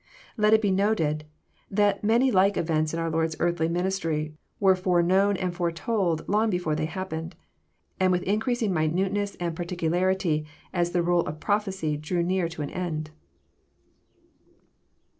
Let 0.35 0.55
it 0.55 0.63
be 0.63 0.71
noted 0.71 1.25
that 1.69 2.03
many 2.03 2.31
like 2.31 2.57
events 2.57 2.91
in 2.91 2.99
our 2.99 3.11
Lord's 3.11 3.35
earthly 3.39 3.67
ministry 3.69 4.33
were 4.59 4.75
foreknown 4.75 5.37
and 5.37 5.53
foretold 5.53 6.27
long 6.27 6.49
before 6.49 6.73
they 6.75 6.87
happened, 6.87 7.35
and 7.99 8.11
with 8.11 8.23
increasing 8.23 8.73
minuteness 8.73 9.35
and 9.39 9.55
particularity 9.55 10.43
as 10.73 10.89
the 10.89 11.03
roll 11.03 11.21
of 11.27 11.39
prophecy 11.39 11.97
drew 11.97 12.23
near 12.23 12.49
to 12.49 12.63
an 12.63 12.71
end. 12.71 13.11